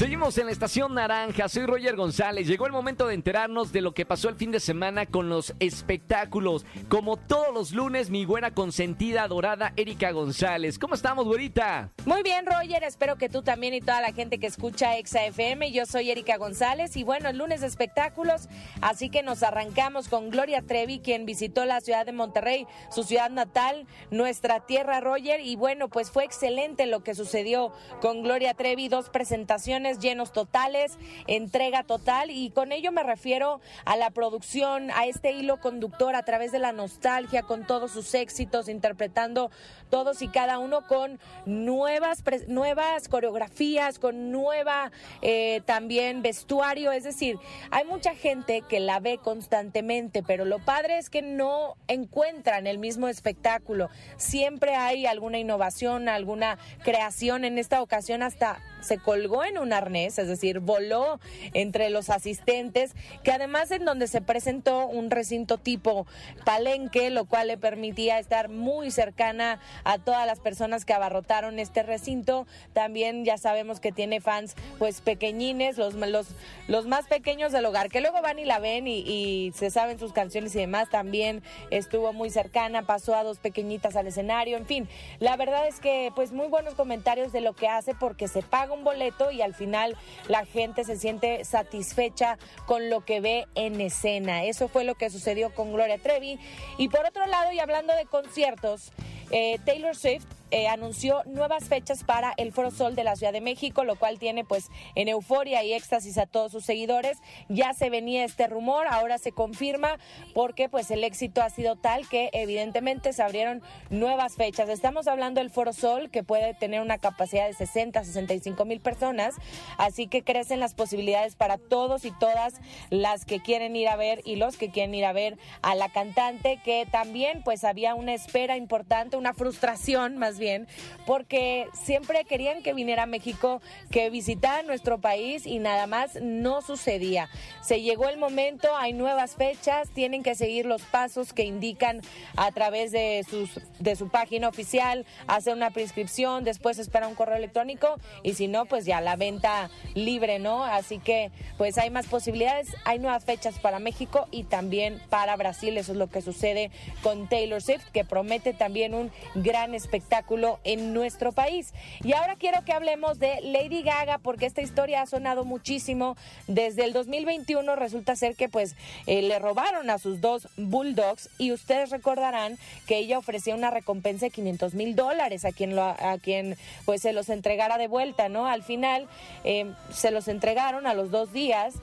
Seguimos 0.00 0.38
en 0.38 0.46
la 0.46 0.52
estación 0.52 0.94
naranja, 0.94 1.46
soy 1.50 1.66
Roger 1.66 1.94
González. 1.94 2.46
Llegó 2.46 2.64
el 2.64 2.72
momento 2.72 3.06
de 3.06 3.12
enterarnos 3.12 3.70
de 3.70 3.82
lo 3.82 3.92
que 3.92 4.06
pasó 4.06 4.30
el 4.30 4.34
fin 4.34 4.50
de 4.50 4.58
semana 4.58 5.04
con 5.04 5.28
los 5.28 5.54
espectáculos. 5.60 6.64
Como 6.88 7.18
todos 7.18 7.52
los 7.52 7.72
lunes, 7.72 8.08
mi 8.08 8.24
buena 8.24 8.54
consentida 8.54 9.28
dorada 9.28 9.74
Erika 9.76 10.10
González. 10.12 10.78
¿Cómo 10.78 10.94
estamos, 10.94 11.26
güerita? 11.26 11.90
Muy 12.06 12.22
bien, 12.22 12.46
Roger. 12.46 12.82
Espero 12.82 13.16
que 13.16 13.28
tú 13.28 13.42
también 13.42 13.74
y 13.74 13.82
toda 13.82 14.00
la 14.00 14.14
gente 14.14 14.38
que 14.38 14.46
escucha 14.46 14.96
Exa 14.96 15.26
FM. 15.26 15.70
Yo 15.70 15.84
soy 15.84 16.10
Erika 16.10 16.38
González 16.38 16.96
y 16.96 17.02
bueno, 17.02 17.28
el 17.28 17.36
lunes 17.36 17.60
de 17.60 17.66
espectáculos, 17.66 18.48
así 18.80 19.10
que 19.10 19.22
nos 19.22 19.42
arrancamos 19.42 20.08
con 20.08 20.30
Gloria 20.30 20.62
Trevi, 20.62 21.00
quien 21.00 21.26
visitó 21.26 21.66
la 21.66 21.82
ciudad 21.82 22.06
de 22.06 22.12
Monterrey, 22.12 22.66
su 22.90 23.02
ciudad 23.02 23.28
natal, 23.28 23.86
nuestra 24.10 24.60
tierra, 24.60 25.02
Roger. 25.02 25.40
Y 25.42 25.56
bueno, 25.56 25.88
pues 25.88 26.10
fue 26.10 26.24
excelente 26.24 26.86
lo 26.86 27.04
que 27.04 27.14
sucedió 27.14 27.74
con 28.00 28.22
Gloria 28.22 28.54
Trevi, 28.54 28.88
dos 28.88 29.10
presentaciones 29.10 29.89
llenos 29.98 30.32
totales, 30.32 30.98
entrega 31.26 31.82
total 31.82 32.30
y 32.30 32.50
con 32.50 32.72
ello 32.72 32.92
me 32.92 33.02
refiero 33.02 33.60
a 33.84 33.96
la 33.96 34.10
producción, 34.10 34.90
a 34.92 35.06
este 35.06 35.32
hilo 35.32 35.60
conductor 35.60 36.14
a 36.14 36.24
través 36.24 36.52
de 36.52 36.58
la 36.58 36.72
nostalgia, 36.72 37.42
con 37.42 37.66
todos 37.66 37.90
sus 37.90 38.14
éxitos, 38.14 38.68
interpretando 38.68 39.50
todos 39.90 40.22
y 40.22 40.28
cada 40.28 40.58
uno 40.58 40.86
con 40.86 41.18
nuevas, 41.46 42.22
nuevas 42.46 43.08
coreografías, 43.08 43.98
con 43.98 44.30
nueva 44.30 44.92
eh, 45.20 45.62
también 45.66 46.22
vestuario, 46.22 46.92
es 46.92 47.04
decir, 47.04 47.38
hay 47.70 47.84
mucha 47.84 48.14
gente 48.14 48.62
que 48.62 48.80
la 48.80 49.00
ve 49.00 49.18
constantemente, 49.18 50.22
pero 50.22 50.44
lo 50.44 50.58
padre 50.58 50.98
es 50.98 51.10
que 51.10 51.22
no 51.22 51.76
encuentran 51.88 52.66
el 52.66 52.78
mismo 52.78 53.08
espectáculo, 53.08 53.90
siempre 54.16 54.74
hay 54.74 55.06
alguna 55.06 55.38
innovación, 55.38 56.08
alguna 56.08 56.58
creación, 56.84 57.44
en 57.44 57.58
esta 57.58 57.82
ocasión 57.82 58.22
hasta 58.22 58.60
se 58.80 58.98
colgó 58.98 59.44
en 59.44 59.58
un 59.58 59.72
es 60.18 60.28
decir, 60.28 60.60
voló 60.60 61.20
entre 61.54 61.90
los 61.90 62.10
asistentes, 62.10 62.94
que 63.24 63.32
además 63.32 63.70
en 63.70 63.84
donde 63.84 64.06
se 64.06 64.20
presentó 64.20 64.86
un 64.86 65.10
recinto 65.10 65.58
tipo 65.58 66.06
palenque, 66.44 67.10
lo 67.10 67.24
cual 67.24 67.48
le 67.48 67.56
permitía 67.56 68.18
estar 68.18 68.48
muy 68.48 68.90
cercana 68.90 69.60
a 69.84 69.98
todas 69.98 70.26
las 70.26 70.40
personas 70.40 70.84
que 70.84 70.92
abarrotaron 70.92 71.58
este 71.58 71.82
recinto. 71.82 72.46
También 72.72 73.24
ya 73.24 73.38
sabemos 73.38 73.80
que 73.80 73.92
tiene 73.92 74.20
fans 74.20 74.54
pues 74.78 75.00
pequeñines, 75.00 75.78
los, 75.78 75.94
los, 75.94 76.28
los 76.68 76.86
más 76.86 77.06
pequeños 77.06 77.52
del 77.52 77.64
hogar, 77.64 77.88
que 77.88 78.00
luego 78.00 78.20
van 78.22 78.38
y 78.38 78.44
la 78.44 78.58
ven 78.58 78.86
y, 78.86 78.98
y 79.00 79.52
se 79.52 79.70
saben 79.70 79.98
sus 79.98 80.12
canciones 80.12 80.54
y 80.54 80.58
demás. 80.58 80.90
También 80.90 81.42
estuvo 81.70 82.12
muy 82.12 82.30
cercana, 82.30 82.82
pasó 82.82 83.14
a 83.14 83.24
dos 83.24 83.38
pequeñitas 83.38 83.96
al 83.96 84.06
escenario, 84.06 84.56
en 84.56 84.66
fin. 84.66 84.88
La 85.18 85.36
verdad 85.36 85.66
es 85.66 85.80
que 85.80 86.12
pues 86.14 86.32
muy 86.32 86.48
buenos 86.48 86.74
comentarios 86.74 87.32
de 87.32 87.40
lo 87.40 87.54
que 87.54 87.68
hace 87.68 87.94
porque 87.94 88.28
se 88.28 88.42
paga 88.42 88.74
un 88.74 88.84
boleto 88.84 89.30
y 89.30 89.42
al 89.42 89.54
final 89.54 89.69
la 89.70 90.44
gente 90.46 90.84
se 90.84 90.96
siente 90.96 91.44
satisfecha 91.44 92.38
con 92.66 92.90
lo 92.90 93.04
que 93.04 93.20
ve 93.20 93.46
en 93.54 93.80
escena. 93.80 94.44
Eso 94.44 94.68
fue 94.68 94.84
lo 94.84 94.94
que 94.94 95.10
sucedió 95.10 95.54
con 95.54 95.72
Gloria 95.72 95.98
Trevi. 95.98 96.38
Y 96.78 96.88
por 96.88 97.06
otro 97.06 97.26
lado, 97.26 97.52
y 97.52 97.58
hablando 97.58 97.94
de 97.94 98.06
conciertos, 98.06 98.92
eh, 99.30 99.58
Taylor 99.64 99.96
Swift 99.96 100.26
eh, 100.50 100.68
anunció 100.68 101.22
nuevas 101.26 101.64
fechas 101.64 102.04
para 102.04 102.32
el 102.36 102.52
Foro 102.52 102.70
Sol 102.70 102.94
de 102.94 103.04
la 103.04 103.16
Ciudad 103.16 103.32
de 103.32 103.40
México, 103.40 103.84
lo 103.84 103.96
cual 103.96 104.18
tiene 104.18 104.44
pues 104.44 104.70
en 104.94 105.08
euforia 105.08 105.62
y 105.62 105.72
éxtasis 105.72 106.18
a 106.18 106.26
todos 106.26 106.52
sus 106.52 106.64
seguidores. 106.64 107.18
Ya 107.48 107.72
se 107.74 107.90
venía 107.90 108.24
este 108.24 108.46
rumor, 108.46 108.86
ahora 108.88 109.18
se 109.18 109.32
confirma 109.32 109.98
porque 110.34 110.68
pues 110.68 110.90
el 110.90 111.04
éxito 111.04 111.42
ha 111.42 111.50
sido 111.50 111.76
tal 111.76 112.08
que 112.08 112.30
evidentemente 112.32 113.12
se 113.12 113.22
abrieron 113.22 113.62
nuevas 113.90 114.36
fechas. 114.36 114.68
Estamos 114.68 115.06
hablando 115.06 115.40
del 115.40 115.50
Foro 115.50 115.72
Sol 115.72 116.10
que 116.10 116.22
puede 116.22 116.54
tener 116.54 116.80
una 116.80 116.98
capacidad 116.98 117.46
de 117.46 117.54
60, 117.54 118.04
65 118.04 118.64
mil 118.64 118.80
personas, 118.80 119.34
así 119.78 120.06
que 120.06 120.22
crecen 120.22 120.60
las 120.60 120.74
posibilidades 120.74 121.36
para 121.36 121.58
todos 121.58 122.04
y 122.04 122.10
todas 122.10 122.54
las 122.90 123.24
que 123.24 123.40
quieren 123.40 123.76
ir 123.76 123.88
a 123.88 123.96
ver 123.96 124.20
y 124.24 124.36
los 124.36 124.56
que 124.56 124.70
quieren 124.70 124.94
ir 124.94 125.04
a 125.04 125.12
ver 125.12 125.38
a 125.62 125.74
la 125.74 125.88
cantante 125.88 126.60
que 126.64 126.86
también 126.90 127.42
pues 127.44 127.64
había 127.64 127.94
una 127.94 128.14
espera 128.14 128.56
importante, 128.56 129.16
una 129.16 129.34
frustración 129.34 130.18
más 130.18 130.38
bien, 130.40 130.66
porque 131.06 131.68
siempre 131.72 132.24
querían 132.24 132.64
que 132.64 132.74
viniera 132.74 133.04
a 133.04 133.06
México, 133.06 133.62
que 133.92 134.10
visitara 134.10 134.64
nuestro 134.64 134.98
país 134.98 135.46
y 135.46 135.60
nada 135.60 135.86
más 135.86 136.20
no 136.20 136.62
sucedía. 136.62 137.28
Se 137.62 137.80
llegó 137.80 138.08
el 138.08 138.18
momento, 138.18 138.74
hay 138.76 138.92
nuevas 138.92 139.36
fechas, 139.36 139.90
tienen 139.90 140.24
que 140.24 140.34
seguir 140.34 140.66
los 140.66 140.82
pasos 140.82 141.32
que 141.32 141.44
indican 141.44 142.00
a 142.36 142.50
través 142.50 142.90
de, 142.90 143.24
sus, 143.28 143.60
de 143.78 143.94
su 143.94 144.08
página 144.08 144.48
oficial, 144.48 145.06
hacer 145.28 145.54
una 145.54 145.70
prescripción, 145.70 146.42
después 146.42 146.78
espera 146.78 147.06
un 147.06 147.14
correo 147.14 147.36
electrónico 147.36 147.96
y 148.22 148.34
si 148.34 148.48
no, 148.48 148.64
pues 148.64 148.84
ya 148.84 149.00
la 149.00 149.16
venta 149.16 149.70
libre, 149.94 150.38
¿no? 150.38 150.64
Así 150.64 150.98
que 150.98 151.30
pues 151.58 151.78
hay 151.78 151.90
más 151.90 152.06
posibilidades, 152.06 152.68
hay 152.84 152.98
nuevas 152.98 153.24
fechas 153.24 153.58
para 153.58 153.78
México 153.78 154.26
y 154.30 154.44
también 154.44 155.00
para 155.10 155.36
Brasil, 155.36 155.76
eso 155.76 155.92
es 155.92 155.98
lo 155.98 156.08
que 156.08 156.22
sucede 156.22 156.70
con 157.02 157.28
Taylor 157.28 157.62
Swift, 157.62 157.84
que 157.92 158.04
promete 158.04 158.54
también 158.54 158.94
un 158.94 159.10
gran 159.34 159.74
espectáculo 159.74 160.29
en 160.62 160.94
nuestro 160.94 161.32
país. 161.32 161.72
Y 162.04 162.12
ahora 162.12 162.36
quiero 162.36 162.64
que 162.64 162.72
hablemos 162.72 163.18
de 163.18 163.40
Lady 163.42 163.82
Gaga 163.82 164.18
porque 164.18 164.46
esta 164.46 164.62
historia 164.62 165.02
ha 165.02 165.06
sonado 165.06 165.44
muchísimo. 165.44 166.16
Desde 166.46 166.84
el 166.84 166.92
2021 166.92 167.74
resulta 167.74 168.14
ser 168.14 168.36
que 168.36 168.48
pues 168.48 168.76
eh, 169.06 169.22
le 169.22 169.40
robaron 169.40 169.90
a 169.90 169.98
sus 169.98 170.20
dos 170.20 170.46
bulldogs 170.56 171.28
y 171.38 171.50
ustedes 171.50 171.90
recordarán 171.90 172.58
que 172.86 172.98
ella 172.98 173.18
ofrecía 173.18 173.56
una 173.56 173.70
recompensa 173.70 174.26
de 174.26 174.30
500 174.30 174.74
mil 174.74 174.94
dólares 174.94 175.44
a 175.44 175.50
quien 175.50 175.74
lo, 175.74 175.82
a 175.82 176.18
quien 176.22 176.56
pues 176.84 177.02
se 177.02 177.12
los 177.12 177.28
entregara 177.28 177.76
de 177.76 177.88
vuelta, 177.88 178.28
¿no? 178.28 178.46
Al 178.46 178.62
final 178.62 179.08
eh, 179.42 179.72
se 179.92 180.12
los 180.12 180.28
entregaron 180.28 180.86
a 180.86 180.94
los 180.94 181.10
dos 181.10 181.32
días 181.32 181.74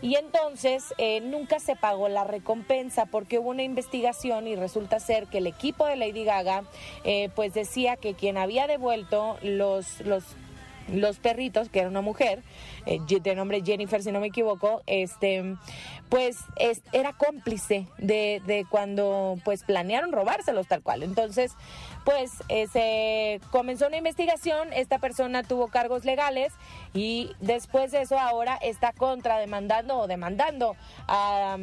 y 0.00 0.14
entonces 0.16 0.94
eh, 0.98 1.20
nunca 1.20 1.60
se 1.60 1.76
pagó 1.76 2.08
la 2.08 2.24
recompensa 2.24 3.06
porque 3.06 3.38
hubo 3.38 3.50
una 3.50 3.62
investigación 3.62 4.46
y 4.46 4.56
resulta 4.56 5.00
ser 5.00 5.26
que 5.26 5.38
el 5.38 5.46
equipo 5.46 5.86
de 5.86 5.96
Lady 5.96 6.24
Gaga 6.24 6.64
eh, 7.04 7.30
pues 7.34 7.54
decía 7.54 7.96
que 7.96 8.14
quien 8.14 8.36
había 8.36 8.66
devuelto 8.66 9.38
los, 9.42 10.00
los 10.02 10.24
los 10.92 11.18
perritos, 11.18 11.68
que 11.68 11.80
era 11.80 11.88
una 11.88 12.00
mujer, 12.00 12.42
eh, 12.86 13.00
de 13.08 13.34
nombre 13.34 13.62
Jennifer, 13.64 14.02
si 14.02 14.12
no 14.12 14.20
me 14.20 14.28
equivoco, 14.28 14.82
este, 14.86 15.56
pues 16.08 16.38
era 16.92 17.12
cómplice 17.12 17.86
de, 17.98 18.42
de, 18.46 18.64
cuando 18.68 19.36
pues 19.44 19.64
planearon 19.64 20.12
robárselos 20.12 20.66
tal 20.66 20.82
cual. 20.82 21.02
Entonces, 21.02 21.52
pues 22.04 22.32
eh, 22.48 22.66
se 22.72 23.40
comenzó 23.50 23.86
una 23.86 23.98
investigación, 23.98 24.72
esta 24.72 24.98
persona 24.98 25.42
tuvo 25.42 25.68
cargos 25.68 26.04
legales 26.04 26.52
y 26.94 27.30
después 27.40 27.92
de 27.92 28.02
eso 28.02 28.18
ahora 28.18 28.56
está 28.62 28.92
contrademandando 28.92 29.98
o 29.98 30.06
demandando 30.06 30.76
a 31.06 31.58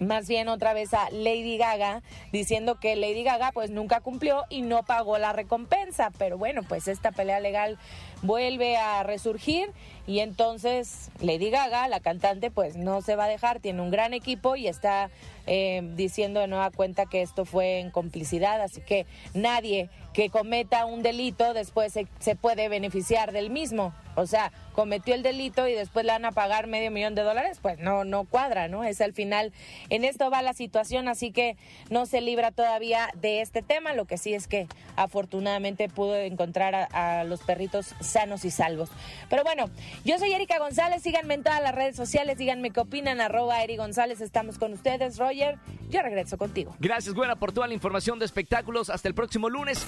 más 0.00 0.28
bien 0.28 0.48
otra 0.48 0.72
vez 0.72 0.94
a 0.94 1.10
Lady 1.10 1.58
Gaga, 1.58 2.02
diciendo 2.32 2.78
que 2.78 2.96
Lady 2.96 3.24
Gaga 3.24 3.52
pues 3.52 3.70
nunca 3.70 4.00
cumplió 4.00 4.44
y 4.48 4.62
no 4.62 4.84
pagó 4.84 5.18
la 5.18 5.32
recompensa. 5.32 6.12
Pero 6.18 6.38
bueno, 6.38 6.62
pues 6.62 6.88
esta 6.88 7.10
pelea 7.12 7.40
legal 7.40 7.78
vuelve 8.22 8.76
a 8.76 9.02
resurgir 9.02 9.70
y 10.06 10.20
entonces 10.20 11.10
Lady 11.20 11.50
Gaga, 11.50 11.86
la 11.86 12.00
cantante, 12.00 12.50
pues 12.50 12.76
no 12.76 13.02
se 13.02 13.14
va 13.14 13.24
a 13.24 13.28
dejar, 13.28 13.60
tiene 13.60 13.82
un 13.82 13.90
gran 13.90 14.14
equipo 14.14 14.56
y 14.56 14.66
está 14.66 15.10
eh, 15.46 15.82
diciendo 15.96 16.40
de 16.40 16.46
nueva 16.46 16.70
cuenta 16.70 17.06
que 17.06 17.20
esto 17.20 17.44
fue 17.44 17.80
en 17.80 17.90
complicidad, 17.90 18.60
así 18.62 18.80
que 18.80 19.06
nadie 19.34 19.90
que 20.14 20.30
cometa 20.30 20.86
un 20.86 21.02
delito 21.02 21.54
después 21.54 21.92
se, 21.92 22.06
se 22.18 22.34
puede 22.36 22.68
beneficiar 22.68 23.32
del 23.32 23.50
mismo. 23.50 23.94
O 24.16 24.26
sea, 24.26 24.50
cometió 24.72 25.14
el 25.14 25.22
delito 25.22 25.68
y 25.68 25.74
después 25.74 26.04
le 26.04 26.10
van 26.10 26.24
a 26.24 26.32
pagar 26.32 26.66
medio 26.66 26.90
millón 26.90 27.14
de 27.14 27.22
dólares, 27.22 27.58
pues 27.62 27.78
no, 27.78 28.04
no 28.04 28.24
cuadra, 28.24 28.66
¿no? 28.66 28.82
Es 28.82 29.00
al 29.00 29.12
final, 29.12 29.52
en 29.90 30.04
esto 30.04 30.28
va 30.28 30.42
la 30.42 30.54
situación, 30.54 31.06
así 31.06 31.30
que 31.30 31.56
no 31.88 32.04
se 32.04 32.20
libra 32.20 32.50
todavía 32.50 33.10
de 33.14 33.42
este 33.42 33.62
tema. 33.62 33.92
Lo 33.92 34.06
que 34.06 34.18
sí 34.18 34.34
es 34.34 34.48
que 34.48 34.66
afortunadamente 34.96 35.88
pudo 35.88 36.16
encontrar 36.16 36.74
a, 36.74 37.20
a 37.20 37.24
los 37.24 37.42
perritos 37.42 37.94
sanos 38.08 38.44
y 38.44 38.50
salvos. 38.50 38.90
Pero 39.28 39.44
bueno, 39.44 39.70
yo 40.04 40.18
soy 40.18 40.32
Erika 40.32 40.58
González, 40.58 41.02
síganme 41.02 41.34
en 41.34 41.42
todas 41.42 41.62
las 41.62 41.74
redes 41.74 41.96
sociales, 41.96 42.38
díganme 42.38 42.70
qué 42.70 42.80
opinan, 42.80 43.20
arroba 43.20 43.62
Eri 43.62 43.76
González, 43.76 44.20
estamos 44.20 44.58
con 44.58 44.72
ustedes, 44.72 45.18
Roger, 45.18 45.58
yo 45.90 46.02
regreso 46.02 46.38
contigo. 46.38 46.74
Gracias, 46.78 47.14
buena 47.14 47.36
por 47.36 47.52
toda 47.52 47.66
la 47.66 47.74
información 47.74 48.18
de 48.18 48.24
espectáculos, 48.24 48.90
hasta 48.90 49.08
el 49.08 49.14
próximo 49.14 49.48
lunes. 49.48 49.86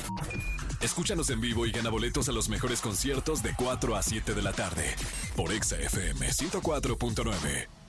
Escúchanos 0.80 1.28
en 1.30 1.40
vivo 1.40 1.66
y 1.66 1.72
gana 1.72 1.90
boletos 1.90 2.28
a 2.28 2.32
los 2.32 2.48
mejores 2.48 2.80
conciertos 2.80 3.42
de 3.42 3.54
4 3.54 3.96
a 3.96 4.02
7 4.02 4.34
de 4.34 4.42
la 4.42 4.52
tarde 4.52 4.94
por 5.36 5.52
Exa 5.52 5.76
FM 5.76 6.26
104.9. 6.26 7.79